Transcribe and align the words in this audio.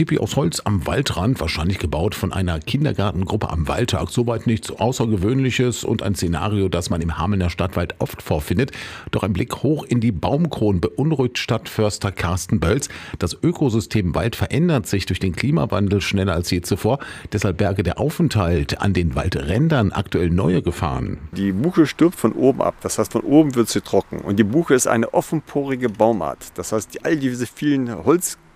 Tipi 0.00 0.18
aus 0.18 0.34
Holz 0.36 0.62
am 0.64 0.86
Waldrand, 0.86 1.42
wahrscheinlich 1.42 1.78
gebaut 1.78 2.14
von 2.14 2.32
einer 2.32 2.58
Kindergartengruppe 2.58 3.50
am 3.50 3.68
Waldtag. 3.68 4.08
Soweit 4.08 4.46
nichts 4.46 4.70
Außergewöhnliches 4.70 5.84
und 5.84 6.02
ein 6.02 6.14
Szenario, 6.14 6.70
das 6.70 6.88
man 6.88 7.02
im 7.02 7.18
Hamelner 7.18 7.50
Stadtwald 7.50 7.96
oft 7.98 8.22
vorfindet. 8.22 8.70
Doch 9.10 9.24
ein 9.24 9.34
Blick 9.34 9.56
hoch 9.56 9.84
in 9.84 10.00
die 10.00 10.10
Baumkronen 10.10 10.80
beunruhigt 10.80 11.36
Stadtförster 11.36 12.12
Carsten 12.12 12.60
Bölz. 12.60 12.88
Das 13.18 13.36
Ökosystem 13.42 14.14
Wald 14.14 14.36
verändert 14.36 14.86
sich 14.86 15.04
durch 15.04 15.18
den 15.20 15.36
Klimawandel 15.36 16.00
schneller 16.00 16.32
als 16.32 16.50
je 16.50 16.62
zuvor. 16.62 16.98
Deshalb 17.34 17.58
berge 17.58 17.82
der 17.82 18.00
Aufenthalt 18.00 18.80
an 18.80 18.94
den 18.94 19.14
Waldrändern 19.14 19.92
aktuell 19.92 20.30
neue 20.30 20.62
Gefahren. 20.62 21.18
Die 21.32 21.52
Buche 21.52 21.84
stirbt 21.84 22.16
von 22.16 22.32
oben 22.32 22.62
ab. 22.62 22.76
Das 22.80 22.98
heißt, 22.98 23.12
von 23.12 23.20
oben 23.20 23.54
wird 23.54 23.68
sie 23.68 23.82
trocken. 23.82 24.20
Und 24.20 24.38
die 24.38 24.44
Buche 24.44 24.72
ist 24.72 24.86
eine 24.86 25.12
offenporige 25.12 25.90
Baumart. 25.90 26.52
Das 26.54 26.72
heißt, 26.72 27.04
all 27.04 27.18
diese 27.18 27.46
vielen 27.46 27.92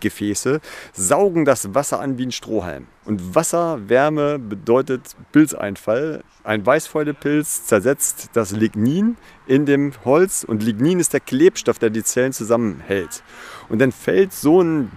Holzgefäße 0.05 0.61
saugen 0.93 1.45
das 1.45 1.75
Wasser 1.75 2.00
an 2.00 2.18
wie 2.18 2.27
ein 2.27 2.32
Strohhalm. 2.32 2.86
Und 3.04 3.35
Wasserwärme 3.35 4.39
bedeutet 4.39 5.17
Pilzeinfall. 5.32 6.22
Ein 6.43 6.64
Weißfäulepilz 6.64 7.67
zersetzt 7.67 8.30
das 8.35 8.53
Lignin 8.53 9.17
in 9.46 9.67
dem 9.67 9.93
Holz 10.04 10.44
und 10.44 10.63
Lignin 10.63 11.00
ist 11.00 11.13
der 11.13 11.21
Klebstoff, 11.21 11.79
der 11.79 11.90
die 11.90 12.04
Zellen 12.04 12.32
zusammenhält. 12.32 13.22
Und 13.68 13.80
dann 13.80 13.93
fällt 13.93 14.32
so 14.32 14.63
ein 14.63 14.90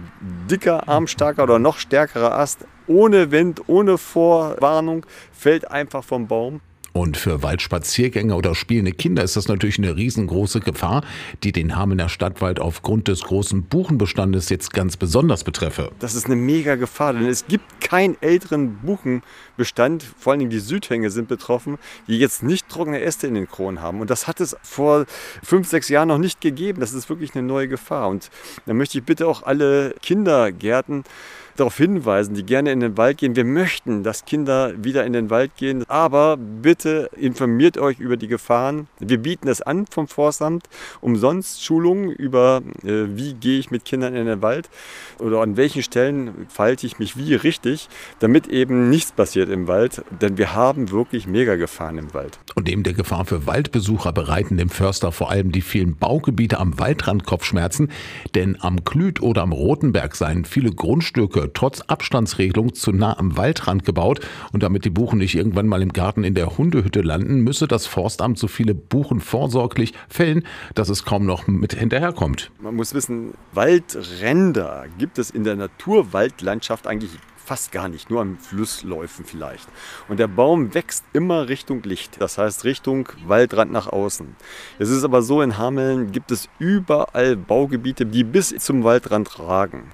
dicker, 0.50 0.88
armstarker 0.88 1.42
oder 1.42 1.58
noch 1.58 1.78
stärkerer 1.78 2.38
Ast 2.38 2.66
ohne 2.86 3.30
Wind, 3.30 3.62
ohne 3.66 3.98
Vorwarnung, 3.98 5.04
fällt 5.32 5.70
einfach 5.70 6.04
vom 6.04 6.26
Baum 6.26 6.60
und 6.98 7.16
für 7.16 7.44
Waldspaziergänger 7.44 8.36
oder 8.36 8.56
spielende 8.56 8.90
Kinder 8.90 9.22
ist 9.22 9.36
das 9.36 9.46
natürlich 9.46 9.78
eine 9.78 9.94
riesengroße 9.94 10.58
Gefahr, 10.58 11.04
die 11.44 11.52
den 11.52 11.76
Hamener 11.76 12.08
Stadtwald 12.08 12.58
aufgrund 12.58 13.06
des 13.06 13.22
großen 13.22 13.62
Buchenbestandes 13.62 14.48
jetzt 14.48 14.72
ganz 14.72 14.96
besonders 14.96 15.44
betreffe. 15.44 15.92
Das 16.00 16.16
ist 16.16 16.26
eine 16.26 16.34
mega 16.34 16.74
Gefahr, 16.74 17.12
denn 17.12 17.26
es 17.26 17.46
gibt 17.46 17.80
keinen 17.80 18.20
älteren 18.20 18.78
Buchenbestand, 18.78 20.02
vor 20.02 20.32
allen 20.32 20.40
Dingen 20.40 20.50
die 20.50 20.58
Südhänge 20.58 21.10
sind 21.10 21.28
betroffen, 21.28 21.78
die 22.08 22.18
jetzt 22.18 22.42
nicht 22.42 22.68
trockene 22.68 23.00
Äste 23.00 23.28
in 23.28 23.34
den 23.34 23.46
Kronen 23.46 23.80
haben. 23.80 24.00
Und 24.00 24.10
das 24.10 24.26
hat 24.26 24.40
es 24.40 24.56
vor 24.62 25.06
fünf, 25.44 25.68
sechs 25.68 25.88
Jahren 25.88 26.08
noch 26.08 26.18
nicht 26.18 26.40
gegeben. 26.40 26.80
Das 26.80 26.92
ist 26.92 27.08
wirklich 27.08 27.32
eine 27.36 27.46
neue 27.46 27.68
Gefahr. 27.68 28.08
Und 28.08 28.28
da 28.66 28.74
möchte 28.74 28.98
ich 28.98 29.04
bitte 29.04 29.28
auch 29.28 29.44
alle 29.44 29.94
Kindergärten 30.02 31.04
darauf 31.58 31.76
hinweisen, 31.76 32.34
die 32.34 32.44
gerne 32.44 32.72
in 32.72 32.80
den 32.80 32.96
Wald 32.96 33.18
gehen. 33.18 33.36
Wir 33.36 33.44
möchten, 33.44 34.02
dass 34.02 34.24
Kinder 34.24 34.72
wieder 34.82 35.04
in 35.04 35.12
den 35.12 35.30
Wald 35.30 35.56
gehen, 35.56 35.84
aber 35.88 36.36
bitte 36.36 37.10
informiert 37.16 37.78
euch 37.78 37.98
über 37.98 38.16
die 38.16 38.28
Gefahren. 38.28 38.88
Wir 38.98 39.18
bieten 39.18 39.48
es 39.48 39.62
an 39.62 39.86
vom 39.90 40.08
Forstamt, 40.08 40.68
umsonst 41.00 41.64
Schulungen 41.64 42.10
über, 42.10 42.62
äh, 42.84 43.06
wie 43.16 43.34
gehe 43.34 43.58
ich 43.58 43.70
mit 43.70 43.84
Kindern 43.84 44.14
in 44.14 44.26
den 44.26 44.42
Wald 44.42 44.68
oder 45.18 45.40
an 45.40 45.56
welchen 45.56 45.82
Stellen 45.82 46.46
falte 46.48 46.86
ich 46.86 46.98
mich 46.98 47.16
wie 47.16 47.34
richtig, 47.34 47.88
damit 48.20 48.46
eben 48.46 48.88
nichts 48.90 49.12
passiert 49.12 49.48
im 49.50 49.66
Wald, 49.66 50.02
denn 50.20 50.38
wir 50.38 50.54
haben 50.54 50.90
wirklich 50.90 51.26
Mega-Gefahren 51.26 51.98
im 51.98 52.14
Wald. 52.14 52.38
Und 52.54 52.66
neben 52.66 52.82
der 52.82 52.94
Gefahr 52.94 53.24
für 53.24 53.46
Waldbesucher 53.46 54.12
bereiten 54.12 54.56
dem 54.56 54.70
Förster 54.70 55.12
vor 55.12 55.30
allem 55.30 55.52
die 55.52 55.62
vielen 55.62 55.96
Baugebiete 55.96 56.58
am 56.58 56.78
Waldrand 56.78 57.24
Kopfschmerzen, 57.24 57.90
denn 58.34 58.56
am 58.60 58.84
Klüt 58.84 59.20
oder 59.20 59.42
am 59.42 59.52
Rotenberg 59.52 60.14
seien 60.14 60.44
viele 60.44 60.70
Grundstücke 60.70 61.47
trotz 61.52 61.80
Abstandsregelung 61.82 62.74
zu 62.74 62.92
nah 62.92 63.18
am 63.18 63.36
Waldrand 63.36 63.84
gebaut 63.84 64.20
und 64.52 64.62
damit 64.62 64.84
die 64.84 64.90
Buchen 64.90 65.18
nicht 65.18 65.34
irgendwann 65.34 65.66
mal 65.66 65.82
im 65.82 65.92
Garten 65.92 66.24
in 66.24 66.34
der 66.34 66.58
Hundehütte 66.58 67.00
landen, 67.00 67.40
müsse 67.40 67.68
das 67.68 67.86
Forstamt 67.86 68.38
so 68.38 68.48
viele 68.48 68.74
Buchen 68.74 69.20
vorsorglich 69.20 69.92
fällen, 70.08 70.44
dass 70.74 70.88
es 70.88 71.04
kaum 71.04 71.26
noch 71.26 71.46
mit 71.46 71.74
hinterherkommt. 71.74 72.50
Man 72.60 72.76
muss 72.76 72.94
wissen, 72.94 73.34
Waldränder 73.52 74.86
gibt 74.98 75.18
es 75.18 75.30
in 75.30 75.44
der 75.44 75.56
Naturwaldlandschaft 75.56 76.86
eigentlich 76.86 77.10
fast 77.48 77.72
gar 77.72 77.88
nicht, 77.88 78.10
nur 78.10 78.20
an 78.20 78.36
Flussläufen 78.36 79.24
vielleicht. 79.24 79.66
Und 80.06 80.20
der 80.20 80.26
Baum 80.28 80.74
wächst 80.74 81.02
immer 81.14 81.48
Richtung 81.48 81.82
Licht, 81.82 82.20
das 82.20 82.36
heißt 82.36 82.64
Richtung 82.64 83.08
Waldrand 83.26 83.72
nach 83.72 83.86
außen. 83.86 84.36
Es 84.78 84.90
ist 84.90 85.02
aber 85.02 85.22
so, 85.22 85.40
in 85.40 85.56
Hameln 85.56 86.12
gibt 86.12 86.30
es 86.30 86.50
überall 86.58 87.36
Baugebiete, 87.36 88.04
die 88.04 88.22
bis 88.22 88.54
zum 88.58 88.84
Waldrand 88.84 89.38
ragen. 89.38 89.92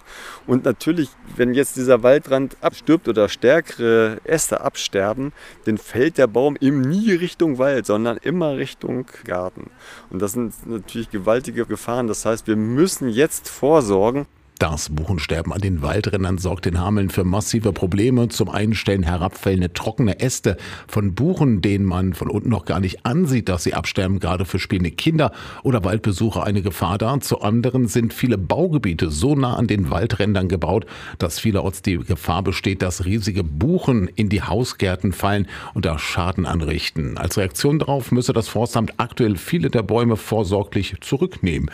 Und 0.49 0.65
natürlich, 0.65 1.11
wenn 1.37 1.55
jetzt 1.55 1.77
dieser 1.77 2.03
Waldrand 2.03 2.57
abstirbt 2.61 3.07
oder 3.07 3.29
stärkere 3.29 4.19
Äste 4.25 4.61
absterben, 4.61 5.33
dann 5.65 5.79
fällt 5.79 6.19
der 6.19 6.27
Baum 6.27 6.57
eben 6.61 6.81
nie 6.81 7.13
Richtung 7.13 7.59
Wald, 7.59 7.87
sondern 7.87 8.17
immer 8.17 8.57
Richtung 8.57 9.07
Garten. 9.23 9.71
Und 10.11 10.21
das 10.21 10.33
sind 10.33 10.55
natürlich 10.67 11.09
gewaltige 11.09 11.67
Gefahren. 11.67 12.09
Das 12.09 12.27
heißt, 12.27 12.49
wir 12.49 12.57
müssen 12.57 13.09
jetzt 13.09 13.49
vorsorgen, 13.49 14.27
das 14.59 14.89
Buchensterben 14.89 15.53
an 15.53 15.61
den 15.61 15.83
Waldrändern 15.83 16.39
sorgt 16.39 16.67
in 16.67 16.79
Hameln 16.79 17.11
für 17.11 17.25
massive 17.25 17.73
Probleme. 17.73 18.29
Zum 18.29 18.49
einen 18.49 18.75
stellen 18.75 19.03
herabfällende 19.03 19.73
trockene 19.73 20.21
Äste 20.21 20.57
von 20.87 21.15
Buchen, 21.15 21.61
denen 21.61 21.85
man 21.85 22.15
von 22.15 22.31
unten 22.31 22.51
noch 22.51 22.65
gar 22.65 22.79
nicht 22.79 23.05
ansieht, 23.05 23.49
dass 23.49 23.65
sie 23.65 23.75
absterben, 23.75 24.21
gerade 24.21 24.45
für 24.45 24.59
spielende 24.59 24.93
Kinder 24.93 25.33
oder 25.65 25.83
Waldbesucher 25.83 26.45
eine 26.45 26.63
Gefahr 26.63 26.99
dar. 26.99 27.21
Zu 27.21 27.41
anderen 27.41 27.89
sind 27.89 28.15
viele 28.15 28.39
Baugebiete 28.39 29.11
so 29.11 29.35
nah 29.35 29.57
an 29.57 29.67
den 29.67 29.91
Waldrändern 29.91 30.49
gebaut, 30.49 30.87
dass 31.19 31.41
vielerorts 31.41 31.83
die 31.83 31.99
Gefahr 31.99 32.43
besteht, 32.43 32.83
dass 32.83 33.05
riesige 33.05 33.43
Buchen 33.43 34.09
in 34.09 34.29
die 34.29 34.43
Hausgärten 34.43 35.13
fallen 35.13 35.49
und 35.75 35.85
da 35.85 35.99
Schaden 35.99 36.47
anrichten. 36.47 37.19
Als 37.19 37.37
Reaktion 37.37 37.81
darauf 37.81 38.13
müsse 38.13 38.33
das 38.33 38.49
Forstamt 38.49 38.95
aktuell 38.99 39.37
viele 39.37 39.69
der 39.69 39.83
Bäume 39.83 40.17
vorsorglich 40.17 40.95
zurücknehmen. 41.01 41.71